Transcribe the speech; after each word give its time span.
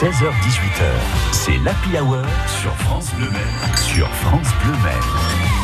16h-18h, 0.00 0.86
c'est 1.30 1.58
l'Happy 1.58 1.98
Hour 1.98 2.24
sur 2.46 2.74
France 2.74 3.12
Bleu 3.16 3.28
Maine. 3.28 3.76
Sur 3.76 4.08
France 4.08 4.48
Bleu 4.64 4.72
Maine. 4.82 5.59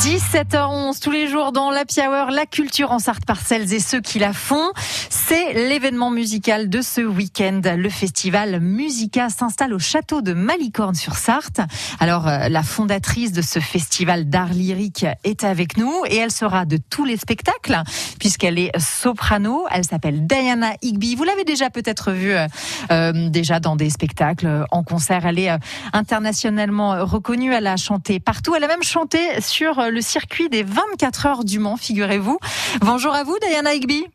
17h11 0.00 1.00
tous 1.00 1.12
les 1.12 1.28
jours 1.28 1.52
dans 1.52 1.70
l'Happy 1.70 2.00
Hour, 2.00 2.30
la 2.30 2.46
culture 2.46 2.90
en 2.90 2.98
Sarthe 2.98 3.24
par 3.24 3.40
celles 3.40 3.72
et 3.72 3.78
ceux 3.78 4.00
qui 4.00 4.18
la 4.18 4.32
font. 4.32 4.72
C'est 5.08 5.54
l'événement 5.54 6.10
musical 6.10 6.68
de 6.68 6.82
ce 6.82 7.00
week-end. 7.00 7.60
Le 7.64 7.88
festival 7.88 8.60
Musica 8.60 9.30
s'installe 9.30 9.72
au 9.72 9.78
château 9.78 10.20
de 10.20 10.32
Malicorne 10.32 10.96
sur 10.96 11.14
Sarthe. 11.14 11.60
Alors, 12.00 12.26
euh, 12.26 12.48
la 12.48 12.62
fondatrice 12.62 13.32
de 13.32 13.40
ce 13.40 13.60
festival 13.60 14.28
d'art 14.28 14.52
lyrique 14.52 15.06
est 15.22 15.44
avec 15.44 15.76
nous 15.76 15.92
et 16.06 16.16
elle 16.16 16.32
sera 16.32 16.64
de 16.64 16.76
tous 16.76 17.04
les 17.04 17.16
spectacles 17.16 17.80
puisqu'elle 18.18 18.58
est 18.58 18.76
soprano. 18.78 19.64
Elle 19.70 19.84
s'appelle 19.84 20.26
Diana 20.26 20.72
Higby. 20.82 21.14
Vous 21.14 21.24
l'avez 21.24 21.44
déjà 21.44 21.70
peut-être 21.70 22.10
vue 22.10 22.34
euh, 22.34 22.46
euh, 22.90 23.28
déjà 23.30 23.60
dans 23.60 23.76
des 23.76 23.90
spectacles, 23.90 24.64
en 24.70 24.82
concert. 24.82 25.24
Elle 25.24 25.38
est 25.38 25.50
internationalement 25.92 27.04
reconnue. 27.04 27.52
Elle 27.52 27.68
a 27.68 27.76
chanté 27.76 28.18
partout. 28.18 28.54
Elle 28.56 28.64
a 28.64 28.68
même 28.68 28.82
chanté 28.82 29.18
sur 29.40 29.83
le 29.90 30.00
circuit 30.00 30.48
des 30.48 30.62
24 30.62 31.26
heures 31.26 31.44
du 31.44 31.58
Mans, 31.58 31.76
figurez-vous. 31.76 32.38
Bonjour 32.80 33.14
à 33.14 33.24
vous, 33.24 33.36
Diana 33.40 33.74
Higby. 33.74 34.06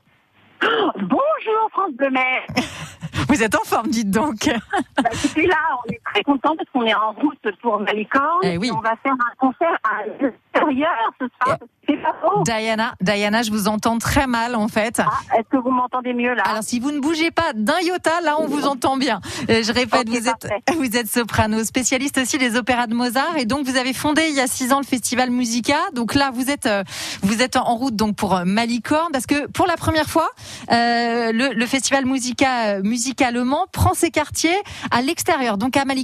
Bonjour 0.62 1.70
France 1.72 1.92
Bleu 1.94 2.10
Mer. 2.10 2.42
Vous 3.28 3.44
êtes 3.44 3.56
en 3.56 3.64
forme, 3.64 3.90
dites 3.90 4.10
donc. 4.10 4.50
Bah, 4.98 5.10
là, 5.36 5.58
on 5.86 5.92
est 5.92 5.99
très 6.14 6.24
content 6.24 6.56
parce 6.56 6.70
qu'on 6.74 6.84
est 6.86 6.94
en 6.94 7.12
route 7.14 7.38
pour 7.62 7.80
Malicorne. 7.80 8.40
Eh 8.44 8.58
oui. 8.58 8.72
On 8.76 8.80
va 8.82 8.96
faire 9.04 9.14
un 9.14 9.36
concert 9.38 9.78
à 9.84 10.06
l'extérieur 10.22 10.90
ce 11.20 11.26
soir. 11.44 11.58
Eh. 11.62 11.66
C'est 11.88 11.98
pas 11.98 12.14
faux. 12.22 12.44
Diana, 12.44 12.94
Diana, 13.02 13.42
je 13.42 13.50
vous 13.52 13.68
entends 13.68 13.98
très 13.98 14.28
mal 14.28 14.54
en 14.56 14.68
fait. 14.68 15.00
Ah, 15.04 15.10
Est-ce 15.38 15.48
que 15.50 15.58
vous 15.58 15.72
m'entendez 15.72 16.14
mieux 16.14 16.34
là? 16.36 16.44
Alors 16.46 16.62
si 16.64 16.80
vous 16.80 16.92
ne 16.92 17.00
bougez 17.00 17.32
pas 17.32 17.52
d'un 17.56 17.80
iota, 17.82 18.22
là 18.22 18.36
on 18.40 18.46
vous 18.46 18.68
entend 18.68 18.96
bien. 18.98 19.20
Euh, 19.50 19.64
Je 19.64 19.72
répète, 19.72 20.08
vous 20.08 20.28
êtes 20.28 20.40
parfait. 20.40 20.62
vous 20.78 20.96
êtes 20.96 21.08
soprano, 21.08 21.64
spécialiste 21.64 22.20
aussi 22.20 22.38
des 22.38 22.56
opéras 22.58 22.86
de 22.86 22.94
Mozart 22.94 23.38
et 23.38 23.46
donc 23.46 23.66
vous 23.66 23.76
avez 23.76 23.94
fondé 23.94 24.28
il 24.30 24.36
y 24.36 24.40
a 24.40 24.46
six 24.48 24.72
ans 24.72 24.80
le 24.80 24.86
festival 24.86 25.32
Musica. 25.32 25.78
Donc 25.94 26.14
là 26.14 26.30
vous 26.32 26.52
êtes 26.52 26.68
euh, 26.68 26.84
vous 27.24 27.42
êtes 27.42 27.56
en 27.58 27.76
route 27.76 27.96
donc 27.96 28.16
pour 28.16 28.36
euh, 28.36 28.44
Malicorne 28.46 29.12
parce 29.12 29.26
que 29.26 29.48
pour 29.48 29.66
la 29.66 29.76
première 29.76 30.08
fois 30.10 30.30
euh, 30.72 31.32
le, 31.32 31.54
le 31.56 31.66
festival 31.66 32.06
Musica 32.06 32.82
Musica 32.82 33.32
Le 33.32 33.44
Mans 33.44 33.66
prend 33.72 33.94
ses 33.96 34.12
quartiers 34.12 34.58
à 34.92 35.02
l'extérieur 35.02 35.58
donc 35.58 35.76
à 35.76 35.86
Malicorne. 35.86 35.99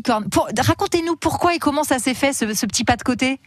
Racontez-nous 0.60 1.16
pourquoi 1.16 1.56
et 1.56 1.60
comment 1.60 1.84
ça 1.84 2.00
s'est 2.00 2.14
fait 2.14 2.34
ce 2.34 2.66
petit 2.66 2.84
pas 2.84 2.96
de 2.96 3.04
côté. 3.04 3.40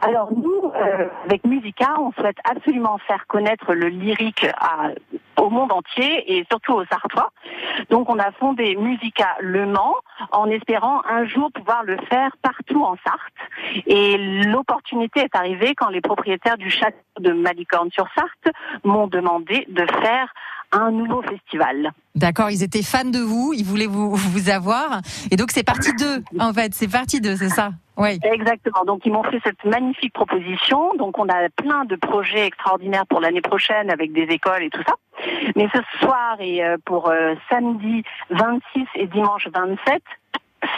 Alors 0.00 0.30
nous, 0.32 0.70
euh, 0.74 1.08
avec 1.24 1.44
Musica, 1.44 1.94
on 1.98 2.12
souhaite 2.12 2.38
absolument 2.44 2.98
faire 3.06 3.26
connaître 3.26 3.74
le 3.74 3.88
lyrique 3.88 4.46
au 5.38 5.50
monde 5.50 5.72
entier 5.72 6.36
et 6.36 6.46
surtout 6.50 6.72
aux 6.74 6.84
Sartois. 6.86 7.30
Donc 7.90 8.08
on 8.08 8.18
a 8.18 8.30
fondé 8.32 8.76
Musica 8.76 9.36
Le 9.40 9.66
Mans 9.66 9.94
en 10.30 10.46
espérant 10.46 11.02
un 11.08 11.24
jour 11.26 11.50
pouvoir 11.52 11.84
le 11.84 11.96
faire 12.08 12.30
partout 12.42 12.82
en 12.82 12.96
Sarthe. 13.04 13.86
Et 13.86 14.16
l'opportunité 14.44 15.20
est 15.20 15.36
arrivée 15.36 15.74
quand 15.74 15.88
les 15.88 16.00
propriétaires 16.00 16.58
du 16.58 16.70
château 16.70 16.96
de 17.20 17.32
Malicorne-sur-Sarthe 17.32 18.54
m'ont 18.84 19.06
demandé 19.06 19.66
de 19.68 19.86
faire 20.00 20.32
un 20.72 20.90
nouveau 20.90 21.22
festival. 21.22 21.92
D'accord, 22.14 22.50
ils 22.50 22.62
étaient 22.62 22.82
fans 22.82 23.04
de 23.04 23.18
vous, 23.18 23.52
ils 23.54 23.64
voulaient 23.64 23.86
vous, 23.86 24.14
vous 24.14 24.48
avoir 24.48 25.00
et 25.30 25.36
donc 25.36 25.50
c'est 25.50 25.64
parti 25.64 25.94
d'eux 25.94 26.22
en 26.38 26.52
fait, 26.52 26.74
c'est 26.74 26.88
parti 26.88 27.20
d'eux, 27.20 27.36
c'est 27.36 27.50
ça? 27.50 27.72
Oui. 27.96 28.18
Exactement. 28.24 28.84
Donc 28.84 29.04
ils 29.04 29.12
m'ont 29.12 29.22
fait 29.22 29.40
cette 29.44 29.64
magnifique 29.64 30.12
proposition. 30.12 30.94
Donc 30.94 31.18
on 31.18 31.28
a 31.28 31.48
plein 31.50 31.84
de 31.84 31.96
projets 31.96 32.46
extraordinaires 32.46 33.06
pour 33.06 33.20
l'année 33.20 33.40
prochaine 33.40 33.90
avec 33.90 34.12
des 34.12 34.22
écoles 34.22 34.62
et 34.62 34.70
tout 34.70 34.82
ça. 34.86 34.94
Mais 35.56 35.68
ce 35.74 35.80
soir 35.98 36.36
et 36.40 36.64
euh, 36.64 36.76
pour 36.84 37.10
euh, 37.10 37.34
samedi 37.50 38.02
26 38.30 38.86
et 38.96 39.06
dimanche 39.06 39.48
27, 39.52 40.02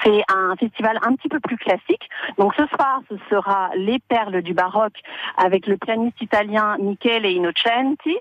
c'est 0.03 0.23
un 0.33 0.55
festival 0.57 0.99
un 1.03 1.15
petit 1.15 1.29
peu 1.29 1.41
plus 1.41 1.57
classique. 1.57 2.09
Donc 2.39 2.55
ce 2.57 2.67
soir, 2.67 3.01
ce 3.09 3.17
sera 3.31 3.71
les 3.77 3.99
perles 3.99 4.43
du 4.43 4.55
baroque 4.55 4.97
avec 5.37 5.67
le 5.67 5.77
pianiste 5.77 6.21
italien 6.21 6.77
Michele 6.79 7.27
Innocenti, 7.27 8.17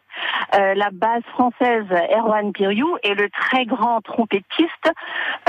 euh, 0.55 0.73
la 0.75 0.89
basse 0.91 1.23
française 1.33 1.85
Erwan 2.15 2.51
Piriou 2.53 2.97
et 3.03 3.13
le 3.13 3.29
très 3.29 3.65
grand 3.65 4.01
trompettiste 4.01 4.91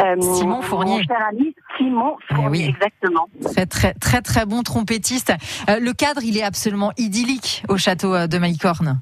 euh, 0.00 0.20
Simon 0.20 0.62
Fournier. 0.62 0.98
Mon 0.98 1.02
cher 1.02 1.26
ami 1.28 1.54
Simon 1.76 2.16
Eh 2.30 2.34
Fournier, 2.34 2.48
oui. 2.50 2.64
exactement. 2.68 3.28
Très 3.42 3.66
très 3.66 3.94
très 3.94 4.20
très 4.22 4.46
bon 4.46 4.62
trompettiste. 4.62 5.32
Euh, 5.68 5.78
le 5.80 5.92
cadre, 5.92 6.22
il 6.22 6.36
est 6.38 6.42
absolument 6.42 6.92
idyllique 6.96 7.62
au 7.68 7.76
château 7.76 8.14
euh, 8.14 8.26
de 8.26 8.38
Malicorne. 8.38 9.00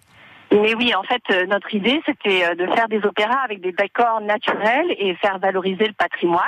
Mais 0.52 0.74
oui, 0.74 0.94
en 0.94 1.02
fait, 1.02 1.22
euh, 1.30 1.46
notre 1.46 1.74
idée, 1.74 2.00
c'était 2.04 2.44
euh, 2.44 2.54
de 2.54 2.66
faire 2.74 2.88
des 2.88 3.04
opéras 3.04 3.38
avec 3.44 3.60
des 3.60 3.72
décors 3.72 4.20
naturels 4.20 4.94
et 4.98 5.14
faire 5.16 5.38
valoriser 5.38 5.86
le 5.86 5.92
patrimoine. 5.94 6.42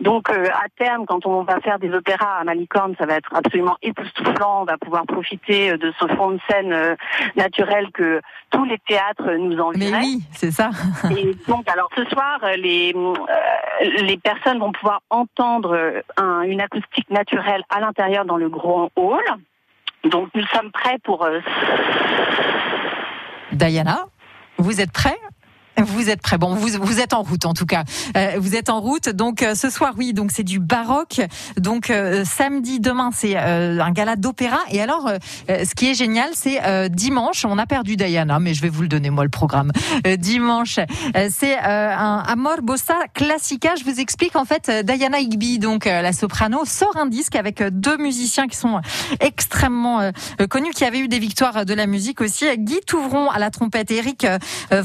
Donc, 0.00 0.30
euh, 0.30 0.46
à 0.52 0.66
terme, 0.78 1.04
quand 1.06 1.26
on 1.26 1.42
va 1.42 1.60
faire 1.60 1.78
des 1.78 1.92
opéras 1.92 2.38
à 2.40 2.44
Malicorne, 2.44 2.94
ça 2.98 3.06
va 3.06 3.14
être 3.14 3.34
absolument 3.34 3.76
époustouflant. 3.82 4.62
On 4.62 4.64
va 4.64 4.78
pouvoir 4.78 5.04
profiter 5.06 5.76
de 5.76 5.92
ce 5.98 6.06
fond 6.14 6.30
de 6.30 6.38
scène 6.48 6.72
euh, 6.72 6.94
naturel 7.36 7.90
que 7.92 8.20
tous 8.50 8.64
les 8.64 8.78
théâtres 8.78 9.30
nous 9.32 9.56
Mais 9.56 9.60
enverraient. 9.88 9.98
oui, 10.02 10.20
c'est 10.32 10.50
ça. 10.52 10.70
Et 11.16 11.34
donc, 11.48 11.68
alors 11.68 11.88
ce 11.96 12.04
soir, 12.06 12.38
les 12.56 12.92
euh, 12.94 13.14
les 14.02 14.16
personnes 14.16 14.58
vont 14.60 14.72
pouvoir 14.72 15.00
entendre 15.10 16.02
un- 16.16 16.42
une 16.42 16.60
acoustique 16.60 17.10
naturelle 17.10 17.64
à 17.68 17.80
l'intérieur 17.80 18.24
dans 18.24 18.36
le 18.36 18.48
grand 18.48 18.90
hall. 18.96 19.24
Donc, 20.04 20.28
nous 20.34 20.44
sommes 20.46 20.70
prêts 20.70 20.98
pour 21.02 21.26
Diana, 23.54 24.06
vous 24.58 24.80
êtes 24.80 24.92
prêts? 24.92 25.18
Vous 25.84 26.10
êtes 26.10 26.20
prêts. 26.20 26.38
Bon, 26.38 26.54
vous, 26.54 26.68
vous 26.80 27.00
êtes 27.00 27.12
en 27.12 27.22
route 27.22 27.46
en 27.46 27.54
tout 27.54 27.66
cas. 27.66 27.84
Euh, 28.16 28.32
vous 28.38 28.54
êtes 28.56 28.70
en 28.70 28.80
route. 28.80 29.08
Donc 29.08 29.42
euh, 29.42 29.54
ce 29.54 29.70
soir, 29.70 29.94
oui, 29.96 30.12
donc 30.12 30.30
c'est 30.32 30.42
du 30.42 30.58
baroque. 30.58 31.20
Donc 31.56 31.90
euh, 31.90 32.24
samedi, 32.24 32.80
demain, 32.80 33.10
c'est 33.14 33.36
euh, 33.36 33.80
un 33.80 33.90
gala 33.90 34.16
d'opéra. 34.16 34.58
Et 34.70 34.80
alors, 34.80 35.06
euh, 35.06 35.18
euh, 35.50 35.64
ce 35.64 35.74
qui 35.74 35.90
est 35.90 35.94
génial, 35.94 36.30
c'est 36.34 36.60
dimanche. 36.90 37.44
On 37.44 37.58
a 37.58 37.66
perdu 37.66 37.96
Diana, 37.96 38.38
mais 38.40 38.54
je 38.54 38.62
vais 38.62 38.68
vous 38.68 38.82
le 38.82 38.88
donner 38.88 39.10
moi 39.10 39.24
le 39.24 39.30
programme. 39.30 39.70
Dimanche, 40.18 40.78
c'est 41.30 41.58
un 41.58 42.22
Amor 42.26 42.62
Bossa 42.62 42.96
Classica. 43.12 43.74
Je 43.76 43.84
vous 43.84 44.00
explique 44.00 44.36
en 44.36 44.44
fait. 44.44 44.70
Diana 44.84 45.20
Higby, 45.20 45.58
donc 45.58 45.84
la 45.84 46.12
soprano, 46.12 46.64
sort 46.64 46.96
un 46.96 47.06
disque 47.06 47.36
avec 47.36 47.62
deux 47.62 47.96
musiciens 47.96 48.46
qui 48.48 48.56
sont 48.56 48.80
extrêmement 49.20 50.10
connus, 50.48 50.70
qui 50.70 50.84
avaient 50.84 51.00
eu 51.00 51.08
des 51.08 51.18
victoires 51.18 51.64
de 51.64 51.74
la 51.74 51.86
musique 51.86 52.20
aussi. 52.20 52.44
Guy 52.58 52.80
Touvron 52.86 53.30
à 53.30 53.38
la 53.38 53.50
trompette, 53.50 53.90
et 53.90 53.96
Eric 53.96 54.24
euh, 54.24 54.84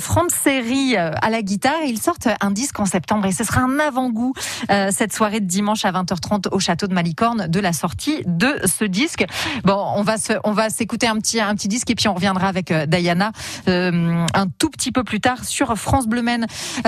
euh, 0.97 1.11
à 1.21 1.29
la 1.29 1.41
guitare. 1.41 1.83
Ils 1.85 1.99
sortent 1.99 2.27
un 2.41 2.51
disque 2.51 2.79
en 2.79 2.85
septembre 2.85 3.25
et 3.25 3.31
ce 3.31 3.43
sera 3.43 3.61
un 3.61 3.79
avant-goût 3.79 4.33
euh, 4.69 4.89
cette 4.91 5.13
soirée 5.13 5.39
de 5.39 5.45
dimanche 5.45 5.85
à 5.85 5.91
20h30 5.91 6.49
au 6.51 6.59
château 6.59 6.87
de 6.87 6.93
Malicorne 6.93 7.47
de 7.47 7.59
la 7.59 7.73
sortie 7.73 8.21
de 8.25 8.59
ce 8.65 8.85
disque. 8.85 9.25
Bon, 9.63 9.77
on 9.95 10.03
va 10.03 10.15
on 10.43 10.51
va 10.51 10.69
s'écouter 10.69 11.07
un 11.07 11.17
petit, 11.17 11.39
un 11.39 11.55
petit 11.55 11.67
disque 11.67 11.89
et 11.89 11.95
puis 11.95 12.07
on 12.07 12.13
reviendra 12.13 12.47
avec 12.47 12.71
euh, 12.71 12.85
Diana 12.85 13.31
un 13.67 14.47
tout 14.57 14.69
petit 14.69 14.91
peu 14.91 15.03
plus 15.03 15.19
tard 15.19 15.43
sur 15.43 15.75
France 15.77 16.07
Bleu 16.07 16.21
Maine. 16.21 16.47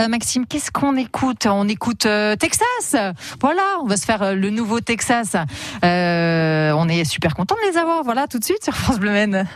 Maxime, 0.10 0.46
qu'est-ce 0.46 0.72
qu'on 0.72 0.96
écoute? 0.96 1.46
On 1.46 1.68
écoute 1.68 2.08
Texas. 2.40 2.96
Voilà, 3.40 3.64
on 3.82 3.86
va 3.86 3.98
se 3.98 4.06
faire 4.06 4.36
le 4.36 4.50
nouveau 4.50 4.80
Texas. 4.80 5.36
On 5.84 6.90
est 6.90 7.04
super 7.06 7.36
content 7.36 7.56
de 7.56 7.72
les 7.72 7.78
avoir. 7.78 8.04
Voilà, 8.04 8.28
tout 8.28 8.40
de 8.40 8.44
suite 8.44 8.64
sur 8.64 8.76
France 8.76 9.00
Bleu 9.00 9.12
Maine. 9.12 9.48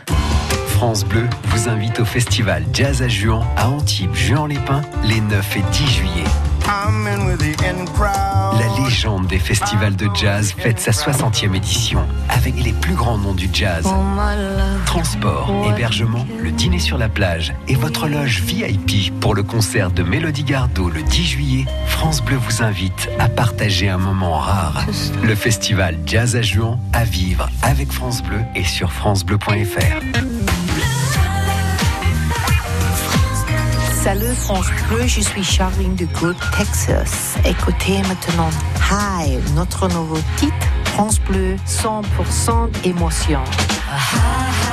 France 0.76 1.06
Bleu 1.06 1.24
vous 1.44 1.70
invite 1.70 2.00
au 2.00 2.04
festival 2.04 2.62
Jazz 2.70 3.00
à 3.00 3.08
Juan 3.08 3.42
à 3.56 3.70
Antibes, 3.70 4.14
Juan-les-Pins, 4.14 4.82
les 5.04 5.22
9 5.22 5.56
et 5.56 5.62
10 5.72 5.90
juillet. 5.90 6.24
I'm 6.66 7.06
in 7.06 7.26
with 7.26 7.38
the 7.38 7.58
in 7.64 7.86
crowd. 7.86 8.60
La 8.60 8.84
légende 8.84 9.26
des 9.26 9.38
festivals 9.38 9.96
de 9.96 10.06
jazz 10.14 10.54
fête 10.58 10.78
sa 10.78 10.90
60e 10.90 11.54
édition 11.54 12.00
avec 12.28 12.62
les 12.62 12.74
plus 12.74 12.92
grands 12.92 13.16
noms 13.16 13.32
du 13.32 13.48
jazz. 13.50 13.86
Transport, 14.84 15.50
hébergement, 15.70 16.26
le 16.42 16.50
dîner 16.50 16.78
sur 16.78 16.98
la 16.98 17.08
plage 17.08 17.54
et 17.68 17.74
votre 17.74 18.06
loge 18.06 18.42
VIP 18.42 19.18
pour 19.18 19.34
le 19.34 19.42
concert 19.42 19.90
de 19.90 20.02
Mélodie 20.02 20.44
Gardot 20.44 20.90
le 20.90 21.02
10 21.02 21.24
juillet. 21.24 21.64
France 21.86 22.22
Bleu 22.22 22.36
vous 22.36 22.62
invite 22.62 23.08
à 23.18 23.30
partager 23.30 23.88
un 23.88 23.98
moment 23.98 24.36
rare. 24.36 24.84
Le 25.22 25.34
festival 25.34 25.98
Jazz 26.04 26.36
à 26.36 26.42
Juan 26.42 26.78
à 26.92 27.04
vivre 27.04 27.48
avec 27.62 27.90
France 27.90 28.22
Bleu 28.22 28.40
et 28.54 28.64
sur 28.64 28.92
francebleu.fr. 28.92 30.65
Salut 34.06 34.36
France 34.36 34.68
Bleu, 34.88 35.04
je 35.08 35.20
suis 35.20 35.42
Charline 35.42 35.96
de 35.96 36.04
Good, 36.04 36.36
Texas. 36.56 37.34
Écoutez 37.44 37.98
maintenant 38.06 38.50
Hi, 38.88 39.36
notre 39.56 39.88
nouveau 39.88 40.18
titre, 40.36 40.54
France 40.84 41.18
Bleu, 41.18 41.56
100% 41.66 42.86
émotion. 42.86 43.42
Tell 43.48 44.65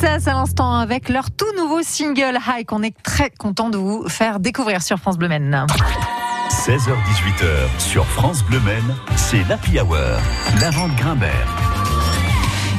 Texas 0.00 0.28
à 0.28 0.32
l'instant 0.32 0.72
avec 0.72 1.10
leur 1.10 1.30
tout 1.30 1.52
nouveau 1.58 1.82
single 1.82 2.38
High 2.46 2.64
qu'on 2.64 2.82
est 2.82 2.96
très 3.02 3.28
content 3.28 3.68
de 3.68 3.76
vous 3.76 4.08
faire 4.08 4.40
découvrir 4.40 4.80
sur 4.80 4.98
France 4.98 5.18
Bleu 5.18 5.28
Maine. 5.28 5.66
16h-18h 6.48 7.78
sur 7.78 8.06
France 8.06 8.42
Bleu 8.44 8.60
Maine, 8.60 8.96
c'est 9.16 9.46
l'Happy 9.46 9.78
Hour. 9.78 9.98
Lavande 10.58 10.94
Grimbert. 10.96 11.46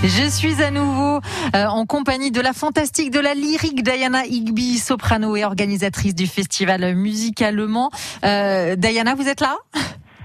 Je 0.04 0.28
suis 0.30 0.64
à 0.64 0.72
nouveau 0.72 1.20
euh, 1.56 1.68
en 1.68 1.86
compagnie 1.86 2.32
de 2.32 2.42
la 2.42 2.54
fantastique, 2.54 3.12
de 3.12 3.20
la 3.20 3.36
lyrique 3.36 3.84
Diana 3.84 4.26
Higby, 4.26 4.80
soprano 4.80 5.36
et 5.36 5.46
organisatrice 5.46 6.16
du 6.16 6.26
festival 6.26 6.96
musicalement. 6.96 7.92
Euh, 8.26 8.76
Diana, 8.76 9.14
vous 9.14 9.28
êtes 9.28 9.42
là? 9.42 9.58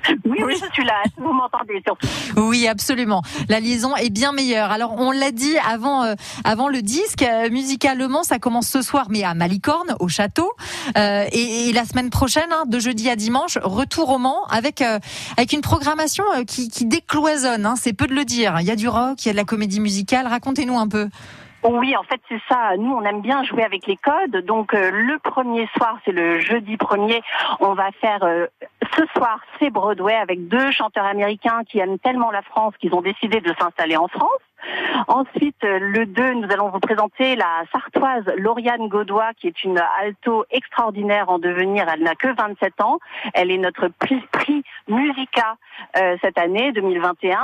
Oui, 0.24 0.38
oui, 0.44 0.54
je 0.54 0.72
suis 0.72 0.84
là. 0.84 1.02
Vous 1.16 1.32
m'entendez 1.32 1.82
surtout. 1.86 2.06
Oui, 2.36 2.66
absolument. 2.66 3.22
La 3.48 3.60
liaison 3.60 3.94
est 3.96 4.10
bien 4.10 4.32
meilleure. 4.32 4.70
Alors, 4.70 4.94
on 4.98 5.10
l'a 5.10 5.30
dit 5.30 5.56
avant, 5.58 6.02
euh, 6.02 6.14
avant 6.44 6.68
le 6.68 6.82
disque, 6.82 7.22
euh, 7.22 7.48
musicalement, 7.50 8.22
ça 8.22 8.38
commence 8.38 8.68
ce 8.68 8.82
soir, 8.82 9.06
mais 9.08 9.22
à 9.22 9.34
Malicorne, 9.34 9.96
au 10.00 10.08
château. 10.08 10.50
Euh, 10.96 11.24
et, 11.32 11.68
et 11.68 11.72
la 11.72 11.84
semaine 11.84 12.10
prochaine, 12.10 12.50
hein, 12.50 12.64
de 12.66 12.78
jeudi 12.78 13.08
à 13.08 13.16
dimanche, 13.16 13.58
retour 13.62 14.10
au 14.10 14.18
Mans 14.18 14.44
avec, 14.48 14.82
euh, 14.82 14.98
avec 15.36 15.52
une 15.52 15.60
programmation 15.60 16.24
euh, 16.36 16.44
qui, 16.44 16.68
qui 16.68 16.86
décloisonne. 16.86 17.66
Hein, 17.66 17.74
c'est 17.76 17.92
peu 17.92 18.06
de 18.06 18.14
le 18.14 18.24
dire. 18.24 18.56
Il 18.60 18.66
y 18.66 18.70
a 18.70 18.76
du 18.76 18.88
rock, 18.88 19.24
il 19.24 19.28
y 19.28 19.30
a 19.30 19.32
de 19.32 19.36
la 19.36 19.44
comédie 19.44 19.80
musicale. 19.80 20.26
Racontez-nous 20.26 20.78
un 20.78 20.88
peu. 20.88 21.08
Oui, 21.68 21.96
en 21.96 22.02
fait, 22.04 22.20
c'est 22.28 22.40
ça. 22.48 22.76
Nous, 22.78 22.92
on 22.92 23.02
aime 23.02 23.20
bien 23.20 23.42
jouer 23.42 23.64
avec 23.64 23.86
les 23.86 23.96
codes. 23.96 24.44
Donc, 24.44 24.72
euh, 24.72 24.90
le 24.90 25.18
premier 25.18 25.68
soir, 25.76 25.98
c'est 26.04 26.12
le 26.12 26.38
jeudi 26.38 26.76
premier. 26.76 27.22
On 27.60 27.74
va 27.74 27.90
faire 28.00 28.22
euh, 28.22 28.46
ce 28.96 29.04
soir, 29.16 29.40
c'est 29.58 29.70
Broadway 29.70 30.14
avec 30.14 30.48
deux 30.48 30.70
chanteurs 30.70 31.06
américains 31.06 31.62
qui 31.68 31.78
aiment 31.78 31.98
tellement 31.98 32.30
la 32.30 32.42
France 32.42 32.74
qu'ils 32.78 32.94
ont 32.94 33.02
décidé 33.02 33.40
de 33.40 33.52
s'installer 33.58 33.96
en 33.96 34.08
France. 34.08 34.40
Ensuite, 35.08 35.62
euh, 35.64 35.78
le 35.80 36.06
2, 36.06 36.34
nous 36.34 36.50
allons 36.50 36.70
vous 36.70 36.80
présenter 36.80 37.36
la 37.36 37.62
sartoise 37.72 38.24
Lauriane 38.36 38.88
Gaudois, 38.88 39.30
qui 39.38 39.46
est 39.46 39.64
une 39.64 39.80
alto 40.00 40.44
extraordinaire 40.50 41.28
en 41.28 41.38
devenir. 41.38 41.86
Elle 41.92 42.02
n'a 42.02 42.14
que 42.14 42.28
27 42.28 42.80
ans. 42.80 42.98
Elle 43.34 43.50
est 43.50 43.58
notre 43.58 43.88
prix, 43.88 44.20
prix 44.32 44.62
Musica 44.88 45.56
euh, 45.96 46.16
cette 46.22 46.38
année, 46.38 46.72
2021. 46.72 47.38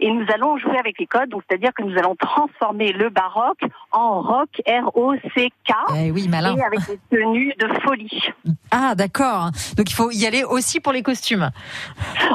Et 0.00 0.10
nous 0.10 0.26
allons 0.32 0.58
jouer 0.58 0.78
avec 0.78 0.98
les 0.98 1.06
codes, 1.06 1.28
donc 1.28 1.42
c'est-à-dire 1.48 1.72
que 1.74 1.82
nous 1.82 1.96
allons 1.98 2.16
transformer 2.16 2.92
le 2.92 3.08
baroque 3.08 3.62
en 3.92 4.20
rock, 4.20 4.48
R-O-C-K. 4.66 5.74
Eh 5.96 6.10
oui, 6.10 6.28
malin. 6.28 6.56
Et 6.56 6.62
avec 6.62 6.80
des 6.86 6.98
tenues 7.10 7.54
de 7.58 7.68
folie. 7.80 8.32
Ah, 8.70 8.94
d'accord. 8.94 9.50
Donc, 9.76 9.90
il 9.90 9.94
faut 9.94 10.10
y 10.10 10.26
aller 10.26 10.44
aussi 10.44 10.80
pour 10.80 10.92
les 10.92 11.02
costumes. 11.02 11.50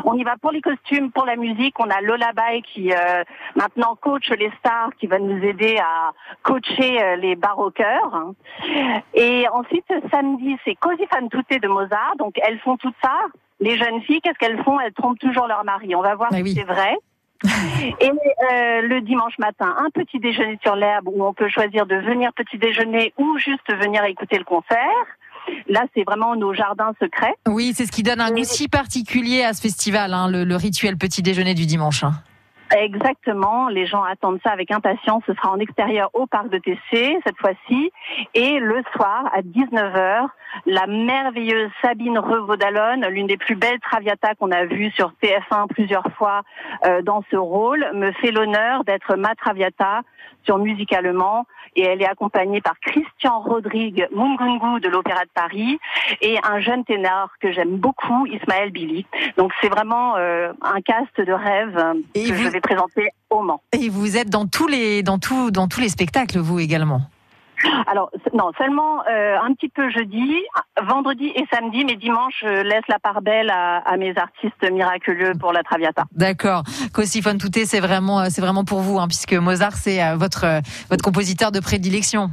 On 0.05 0.13
y 0.13 0.23
va 0.23 0.37
pour 0.37 0.51
les 0.51 0.61
costumes, 0.61 1.11
pour 1.11 1.25
la 1.25 1.35
musique. 1.35 1.75
On 1.79 1.89
a 1.89 2.01
Lola 2.01 2.31
Bay 2.33 2.61
qui 2.61 2.93
euh, 2.93 3.23
maintenant 3.55 3.95
coach 3.95 4.20
les 4.29 4.51
stars, 4.59 4.89
qui 4.99 5.07
va 5.07 5.19
nous 5.19 5.43
aider 5.43 5.77
à 5.79 6.11
coacher 6.43 7.01
euh, 7.01 7.15
les 7.17 7.35
baroqueurs. 7.35 8.31
Et 9.13 9.45
ensuite, 9.49 9.85
samedi, 10.11 10.55
c'est 10.65 10.75
Così 10.75 11.05
fan 11.11 11.29
tutte 11.29 11.61
de 11.61 11.67
Mozart. 11.67 12.15
Donc, 12.17 12.35
elles 12.43 12.59
font 12.59 12.77
tout 12.77 12.93
ça. 13.03 13.13
Les 13.59 13.77
jeunes 13.77 14.01
filles, 14.03 14.21
qu'est-ce 14.21 14.37
qu'elles 14.37 14.63
font? 14.63 14.79
Elles 14.79 14.93
trompent 14.93 15.19
toujours 15.19 15.47
leur 15.47 15.63
mari. 15.63 15.95
On 15.95 16.01
va 16.01 16.15
voir 16.15 16.29
Ah 16.31 16.37
si 16.37 16.43
oui. 16.43 16.53
c'est 16.55 16.63
vrai. 16.65 16.95
Et 17.99 18.09
euh, 18.11 18.81
le 18.83 19.01
dimanche 19.01 19.37
matin, 19.39 19.75
un 19.79 19.89
petit 19.89 20.19
déjeuner 20.19 20.59
sur 20.61 20.75
l'herbe 20.75 21.07
où 21.07 21.25
on 21.25 21.33
peut 21.33 21.49
choisir 21.49 21.85
de 21.87 21.95
venir 21.95 22.31
petit 22.33 22.57
déjeuner 22.59 23.13
ou 23.17 23.37
juste 23.39 23.67
venir 23.73 24.03
écouter 24.05 24.37
le 24.37 24.43
concert. 24.43 24.77
Là, 25.67 25.81
c'est 25.95 26.03
vraiment 26.03 26.35
nos 26.35 26.53
jardins 26.53 26.93
secrets. 27.01 27.33
Oui, 27.47 27.73
c'est 27.75 27.87
ce 27.87 27.91
qui 27.91 28.03
donne 28.03 28.21
un 28.21 28.29
goût 28.29 28.43
si 28.43 28.67
particulier 28.69 29.43
à 29.43 29.53
ce 29.53 29.61
festival, 29.61 30.13
hein, 30.13 30.29
le, 30.29 30.43
le 30.43 30.55
rituel 30.55 30.97
petit 30.97 31.23
déjeuner 31.23 31.55
du 31.55 31.65
dimanche. 31.65 32.03
hein. 32.03 32.11
Exactement, 32.77 33.67
les 33.67 33.85
gens 33.85 34.03
attendent 34.03 34.39
ça 34.43 34.51
avec 34.51 34.71
impatience. 34.71 35.23
Ce 35.27 35.33
sera 35.33 35.51
en 35.51 35.59
extérieur 35.59 36.09
au 36.13 36.25
parc 36.27 36.49
de 36.49 36.57
TC 36.57 37.19
cette 37.25 37.37
fois-ci. 37.37 37.91
Et 38.33 38.59
le 38.59 38.81
soir, 38.95 39.29
à 39.33 39.41
19h, 39.41 40.27
la 40.65 40.87
merveilleuse 40.87 41.69
Sabine 41.81 42.17
Revaudalon, 42.19 43.01
l'une 43.09 43.27
des 43.27 43.37
plus 43.37 43.55
belles 43.55 43.79
Traviata 43.79 44.35
qu'on 44.35 44.51
a 44.51 44.65
vues 44.65 44.91
sur 44.91 45.11
TF1 45.21 45.67
plusieurs 45.69 46.07
fois 46.17 46.41
euh, 46.85 47.01
dans 47.01 47.23
ce 47.29 47.35
rôle, 47.35 47.85
me 47.93 48.11
fait 48.13 48.31
l'honneur 48.31 48.83
d'être 48.83 49.15
ma 49.15 49.35
Traviata 49.35 50.01
sur 50.43 50.57
Musicalement. 50.57 51.45
Et 51.77 51.83
elle 51.83 52.01
est 52.01 52.07
accompagnée 52.09 52.59
par 52.59 52.77
Christian 52.81 53.39
Rodrigue 53.39 54.05
Mungungu 54.13 54.81
de 54.81 54.89
l'Opéra 54.89 55.23
de 55.23 55.29
Paris 55.33 55.79
et 56.19 56.37
un 56.43 56.59
jeune 56.59 56.83
ténor 56.83 57.29
que 57.39 57.53
j'aime 57.53 57.77
beaucoup, 57.77 58.25
Ismaël 58.25 58.71
Billy. 58.71 59.05
Donc 59.37 59.53
c'est 59.61 59.69
vraiment 59.69 60.17
euh, 60.17 60.51
un 60.61 60.81
cast 60.81 61.21
de 61.21 61.31
rêve 61.31 61.81
Et 62.13 62.25
que 62.27 62.33
vous- 62.33 62.43
je 62.43 62.49
vais 62.49 62.59
présenter 62.61 63.09
au 63.29 63.41
Mans. 63.41 63.61
Et 63.73 63.89
vous 63.89 64.17
êtes 64.17 64.29
dans 64.29 64.47
tous 64.47 64.67
les, 64.67 65.03
dans 65.03 65.19
tout, 65.19 65.51
dans 65.51 65.67
tous 65.67 65.81
les 65.81 65.89
spectacles, 65.89 66.39
vous 66.39 66.59
également. 66.59 67.01
Alors 67.87 68.09
non, 68.33 68.51
seulement 68.57 69.03
euh, 69.09 69.37
un 69.41 69.53
petit 69.53 69.69
peu 69.69 69.89
jeudi, 69.89 70.35
vendredi 70.81 71.31
et 71.35 71.45
samedi, 71.51 71.85
mais 71.85 71.95
dimanche, 71.95 72.33
je 72.41 72.63
laisse 72.63 72.87
la 72.87 72.99
part 72.99 73.21
belle 73.21 73.49
à, 73.49 73.77
à 73.77 73.97
mes 73.97 74.17
artistes 74.17 74.71
miraculeux 74.71 75.33
pour 75.39 75.53
la 75.53 75.63
Traviata. 75.63 76.05
D'accord. 76.11 76.63
Così 76.93 77.21
fan 77.21 77.37
tutte, 77.37 77.65
c'est 77.65 77.79
vraiment, 77.79 78.21
euh, 78.21 78.25
c'est 78.29 78.41
vraiment 78.41 78.63
pour 78.63 78.79
vous, 78.79 78.99
hein, 78.99 79.07
puisque 79.07 79.33
Mozart, 79.33 79.73
c'est 79.73 80.03
euh, 80.03 80.15
votre, 80.15 80.45
votre 80.89 81.03
compositeur 81.03 81.51
de 81.51 81.59
prédilection. 81.59 82.31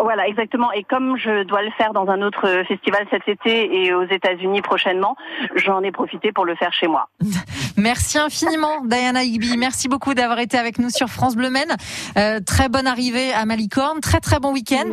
Voilà, 0.00 0.26
exactement. 0.26 0.72
Et 0.72 0.84
comme 0.84 1.18
je 1.18 1.44
dois 1.44 1.62
le 1.62 1.70
faire 1.72 1.92
dans 1.92 2.08
un 2.08 2.22
autre 2.22 2.64
festival 2.66 3.06
cet 3.10 3.28
été 3.28 3.84
et 3.84 3.92
aux 3.92 4.04
États-Unis 4.04 4.62
prochainement, 4.62 5.16
j'en 5.54 5.82
ai 5.82 5.92
profité 5.92 6.32
pour 6.32 6.46
le 6.46 6.54
faire 6.54 6.72
chez 6.72 6.88
moi. 6.88 7.08
Merci 7.76 8.18
infiniment, 8.18 8.84
Diana 8.84 9.24
Higby. 9.24 9.56
Merci 9.56 9.88
beaucoup 9.88 10.14
d'avoir 10.14 10.38
été 10.38 10.58
avec 10.58 10.78
nous 10.78 10.90
sur 10.90 11.08
France 11.08 11.34
Bleu 11.36 11.50
Maine. 11.50 11.74
Euh, 12.18 12.40
très 12.40 12.68
bonne 12.68 12.86
arrivée 12.86 13.32
à 13.32 13.44
Malicorne. 13.46 14.00
Très, 14.00 14.20
très 14.20 14.38
bon 14.38 14.52
week-end. 14.52 14.90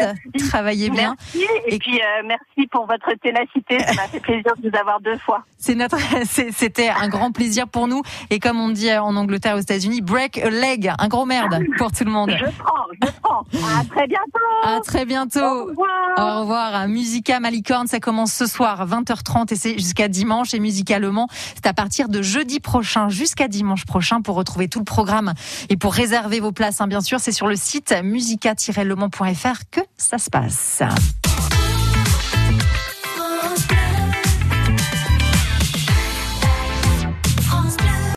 Travaillez 0.49 0.89
bien. 0.89 1.15
Merci. 1.35 1.47
Et, 1.67 1.75
Et- 1.75 1.79
puis 1.79 1.99
euh, 1.99 2.23
merci 2.27 2.67
pour 2.71 2.87
votre 2.87 3.11
ténacité. 3.21 3.79
Ça 3.79 3.93
m'a 3.93 4.07
fait 4.07 4.19
plaisir 4.19 4.53
de 4.61 4.69
vous 4.69 4.75
avoir 4.77 4.99
deux 5.01 5.17
fois. 5.17 5.43
C'est 5.57 5.75
notre, 5.75 5.97
c'était 6.53 6.89
un 6.89 7.09
grand 7.09 7.31
plaisir 7.31 7.67
pour 7.67 7.87
nous. 7.87 8.01
Et 8.29 8.39
comme 8.39 8.59
on 8.61 8.69
dit 8.69 8.91
en 8.93 9.15
Angleterre 9.17 9.55
aux 9.57 9.59
États-Unis, 9.61 10.01
break 10.01 10.37
a 10.37 10.49
leg. 10.49 10.91
Un 10.97 11.07
gros 11.09 11.25
merde 11.25 11.59
pour 11.77 11.91
tout 11.91 12.05
le 12.05 12.11
monde. 12.11 12.31
Je 12.39 12.45
prends, 12.57 12.85
je 13.01 13.07
prends. 13.21 13.41
À 13.77 13.83
très 13.83 14.07
bientôt. 14.07 14.39
À 14.63 14.79
très 14.79 15.01
Au 15.01 15.05
bientôt. 15.05 15.65
revoir. 15.65 15.89
Au 16.17 16.39
revoir. 16.41 16.75
à 16.75 16.87
Musica 16.87 17.39
Malicorne, 17.41 17.87
ça 17.87 17.99
commence 17.99 18.31
ce 18.31 18.45
soir 18.45 18.79
à 18.81 18.85
20h30 18.85 19.53
et 19.53 19.55
c'est 19.57 19.73
jusqu'à 19.73 20.07
dimanche. 20.07 20.53
Et 20.53 20.59
Musicalement, 20.59 21.27
c'est 21.55 21.67
à 21.67 21.73
partir 21.73 22.07
de 22.07 22.21
jeudi 22.21 22.59
prochain 22.61 22.68
jusqu'à 23.09 23.47
dimanche 23.47 23.85
prochain 23.85 24.21
pour 24.21 24.35
retrouver 24.35 24.67
tout 24.67 24.79
le 24.79 24.85
programme 24.85 25.33
et 25.69 25.77
pour 25.77 25.93
réserver 25.93 26.39
vos 26.39 26.51
places. 26.51 26.81
hein, 26.81 26.87
bien 26.87 27.01
sûr, 27.01 27.19
c'est 27.19 27.31
sur 27.31 27.47
le 27.47 27.55
site 27.55 27.93
musica-lemans.fr 28.03 29.61
que 29.71 29.81
ça 29.97 30.17
se 30.17 30.29
passe. 30.29 30.83